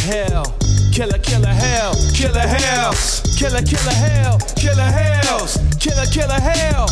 hell. 0.00 0.44
Killer, 0.92 1.18
killer 1.18 1.48
hell, 1.48 1.94
killer 2.14 2.46
hells. 2.46 3.22
Killer, 3.38 3.62
killer 3.62 3.92
hell, 3.92 4.38
killer 4.56 4.90
hells. 4.90 5.58
Killer, 5.78 6.06
killer 6.06 6.40
hell. 6.40 6.86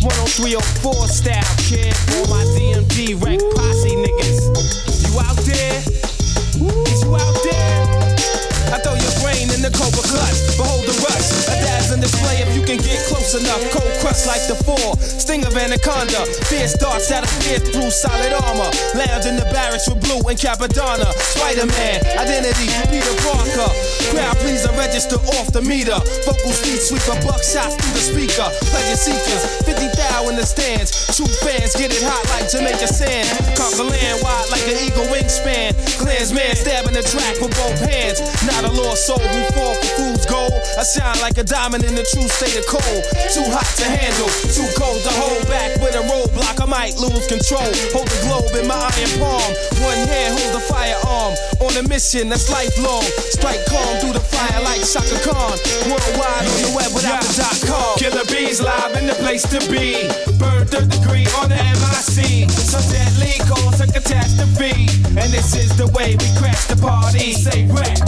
10304 0.00 1.08
style, 1.08 1.44
kid. 1.68 1.89
Enough. 13.30 13.70
Cold 13.70 13.94
crust 14.02 14.26
like 14.26 14.42
the 14.50 14.58
four. 14.66 14.98
Sting 14.98 15.46
of 15.46 15.54
anaconda. 15.54 16.26
Fierce 16.50 16.74
darts 16.74 17.06
that 17.14 17.22
appear 17.22 17.62
through 17.62 17.86
solid 17.94 18.34
armor. 18.34 18.66
Lounge 18.98 19.22
in 19.30 19.38
the 19.38 19.46
barracks 19.54 19.86
with 19.86 20.02
blue 20.02 20.18
and 20.26 20.34
Cappadonna. 20.34 21.06
Spider 21.38 21.70
Man. 21.70 22.02
Identity. 22.18 22.66
Peter 22.90 23.14
Parker. 23.22 23.70
Crowd 24.10 24.34
pleaser 24.42 24.74
register 24.74 25.14
off 25.38 25.46
the 25.54 25.62
meter. 25.62 25.94
Vocal 26.26 26.50
speed 26.50 26.82
sweeper. 26.82 27.14
Buckshots 27.22 27.78
through 27.78 27.94
the 27.94 28.02
speaker. 28.02 28.50
Pleasure 28.74 28.98
seekers. 28.98 29.42
50 29.62 29.78
thou 29.94 30.26
in 30.26 30.34
the 30.34 30.42
stands. 30.42 30.90
True 31.14 31.30
fans 31.46 31.78
get 31.78 31.94
it 31.94 32.02
hot 32.02 32.26
like 32.34 32.50
Jamaica 32.50 32.90
sand. 32.90 33.30
Conquer 33.54 33.86
land 33.86 34.18
wide 34.26 34.50
like 34.50 34.66
an 34.66 34.74
eagle 34.82 35.06
wingspan. 35.06 35.78
Clansman 36.02 36.58
stabbing 36.58 36.98
the 36.98 37.06
track 37.06 37.38
with 37.38 37.54
both 37.54 37.78
hands. 37.78 38.18
Not 38.50 38.64
a 38.64 38.72
lost 38.74 39.06
soul 39.06 39.18
who 39.18 39.40
fall 39.54 39.74
for 39.74 39.90
fool's 39.96 40.26
gold. 40.26 40.52
I 40.78 40.82
shine 40.84 41.18
like 41.22 41.38
a 41.38 41.44
diamond 41.44 41.84
in 41.84 41.94
the 41.94 42.04
true 42.12 42.28
state 42.28 42.56
of 42.58 42.66
cold. 42.66 43.02
Too 43.30 43.46
hot 43.48 43.68
to 43.78 43.86
handle, 43.86 44.28
too 44.50 44.66
cold 44.76 45.00
to 45.06 45.12
hold 45.16 45.46
back 45.48 45.78
with 45.80 45.94
a 45.94 46.02
roadblock. 46.04 46.60
I 46.60 46.66
might 46.66 46.96
lose 46.98 47.26
control. 47.26 47.70
Hold 47.94 48.08
the 48.08 48.20
globe 48.26 48.52
in 48.58 48.66
my 48.66 48.76
iron 48.76 49.12
palm. 49.22 49.50
One 49.80 50.02
hand 50.10 50.36
holds 50.36 50.52
the 50.52 50.64
firearm. 50.66 51.32
On 51.60 51.72
a 51.76 51.84
mission 51.88 52.28
that's 52.28 52.50
lifelong. 52.50 53.04
Strike 53.36 53.62
calm 53.68 53.92
through 54.00 54.16
the 54.16 54.24
fire 54.24 54.60
like 54.64 54.82
Chaka 54.82 55.18
Khan. 55.22 55.54
Worldwide 55.86 56.48
on 56.48 56.60
the 56.64 56.72
web 56.74 56.90
without 56.96 57.22
the 57.22 57.32
dot 57.36 57.58
com. 57.64 57.96
Killer 58.00 58.24
bees 58.26 58.60
live 58.60 58.96
in 58.96 59.06
the 59.06 59.16
place 59.22 59.44
to 59.52 59.60
be. 59.70 60.08
Burn 60.40 60.66
third 60.66 60.88
degree 60.88 61.28
on 61.40 61.48
the 61.52 61.60
MIC. 61.60 62.48
Some 62.50 62.84
deadly 62.90 63.38
cause 63.46 63.80
a 63.80 63.86
catastrophe. 63.86 64.88
And 65.20 65.28
this 65.32 65.54
is 65.54 65.76
the 65.76 65.88
way 65.92 66.16
we 66.16 66.28
crash 66.40 66.64
the 66.66 66.76
party. 66.80 67.32
Say 67.32 67.68
wreck, 67.68 67.99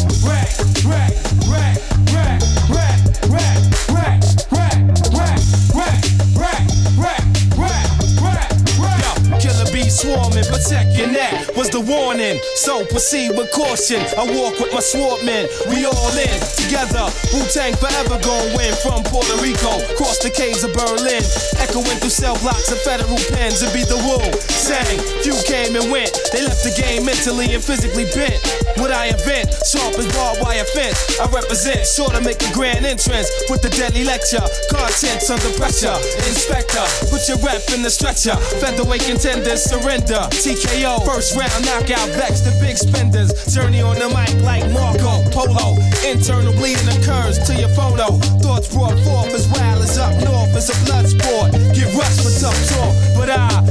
Swarming, 10.12 10.44
protect 10.44 10.92
your 10.92 11.08
neck 11.08 11.56
was 11.56 11.72
the 11.72 11.80
warning. 11.80 12.36
So 12.60 12.84
proceed 12.84 13.32
with 13.32 13.48
caution. 13.48 14.05
I 14.20 14.28
walk 14.28 14.60
with 14.60 14.68
my 14.68 14.84
swordmen, 14.84 15.48
we 15.72 15.88
all 15.88 16.12
in 16.12 16.36
together. 16.60 17.08
Wu 17.32 17.41
Tang 17.48 17.72
forever 17.80 18.20
gon' 18.20 18.52
win 18.52 18.77
from 18.84 19.00
Puerto 19.08 19.33
Rico, 19.40 19.80
cross 19.96 20.20
the 20.20 20.28
caves 20.28 20.68
of 20.68 20.77
Berlin, 20.77 21.24
echoing 21.64 21.96
through 21.96 22.12
cell 22.12 22.36
blocks 22.44 22.68
of 22.68 22.77
federal 22.84 23.16
pens. 23.33 23.64
It 23.64 23.72
be 23.72 23.88
the 23.88 23.96
Wu 24.05 24.20
Tang. 24.68 25.00
Few 25.24 25.33
came 25.48 25.80
and 25.80 25.88
went, 25.88 26.12
they 26.28 26.44
left 26.44 26.60
the 26.60 26.77
game 26.77 27.08
mentally 27.08 27.56
and 27.56 27.64
physically 27.64 28.05
bent. 28.12 28.36
What 28.77 28.92
I 28.92 29.16
invent, 29.16 29.48
sharp 29.64 29.96
as 29.96 30.08
barbed 30.12 30.44
wire 30.44 30.68
fence. 30.77 31.00
I 31.16 31.24
represent, 31.33 31.88
sure 31.88 32.12
to 32.12 32.20
make 32.20 32.44
a 32.44 32.52
grand 32.52 32.84
entrance 32.84 33.33
with 33.48 33.64
the 33.64 33.72
deadly 33.72 34.05
lecture. 34.05 34.44
Contents 34.68 35.33
under 35.33 35.52
pressure. 35.56 35.96
Inspector, 36.28 36.84
put 37.08 37.24
your 37.33 37.40
rep 37.40 37.64
in 37.72 37.80
the 37.80 37.88
stretcher. 37.88 38.36
Featherweight 38.60 39.08
contender 39.08 39.56
contenders 39.56 39.64
surrender. 39.64 40.02
TKO, 40.08 41.05
first 41.06 41.36
round 41.36 41.64
knockout, 41.64 42.08
vex 42.11 42.41
the 42.41 42.50
big 42.61 42.77
spenders. 42.77 43.31
Journey 43.55 43.83
on 43.83 43.97
the 43.98 44.08
mic 44.08 44.34
like 44.42 44.67
Marco 44.72 45.22
Polo. 45.31 45.78
Internal 46.05 46.53
bleeding 46.55 46.89
occurs 46.89 47.39
to 47.47 47.55
your 47.55 47.69
photo. 47.70 48.19
Thoughts 48.42 48.73
brought 48.73 48.98
forth 49.00 49.33
as 49.33 49.47
wild 49.48 49.83
as 49.83 49.98
up 49.98 50.12
north. 50.25 50.56
It's 50.56 50.70
a 50.70 50.84
blood 50.84 51.06
sport. 51.06 51.53
Get 51.74 51.95
rushed 51.95 52.23
for 52.23 52.33
tough 52.41 52.58
talk. 52.70 52.95
But 53.17 53.30
I 53.30 53.62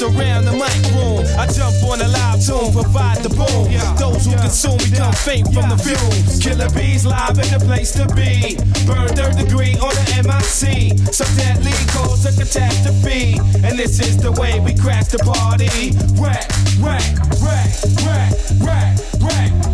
surround 0.00 0.46
the 0.46 0.52
mic 0.52 0.80
room. 0.96 1.20
I 1.36 1.44
jump 1.52 1.76
on 1.84 2.00
a 2.00 2.08
live 2.08 2.40
tune, 2.40 2.72
provide 2.72 3.18
the 3.18 3.28
boom. 3.28 3.68
Those 4.00 4.24
who 4.24 4.32
consume 4.32 4.78
become 4.88 5.12
faint 5.12 5.52
from 5.52 5.68
the 5.68 5.76
fumes. 5.76 6.40
Killer 6.40 6.70
bees 6.70 7.04
live 7.04 7.36
in 7.36 7.48
the 7.52 7.60
place 7.60 7.92
to 8.00 8.08
be. 8.16 8.56
Burn 8.88 9.08
third 9.12 9.36
degree 9.36 9.76
on 9.76 9.92
the 10.00 10.06
MIC. 10.24 11.12
So 11.12 11.24
deadly 11.36 11.76
cause 11.92 12.24
a 12.24 12.32
catastrophe. 12.32 13.36
And 13.62 13.78
this 13.78 14.00
is 14.00 14.16
the 14.16 14.32
way 14.32 14.58
we 14.60 14.74
crash 14.74 15.08
the 15.08 15.18
party. 15.18 15.92
Rack, 16.16 16.48
rack, 16.80 17.20
Rack, 17.44 17.68
rack, 18.00 18.32
rack, 18.64 18.96
rack. 19.20 19.69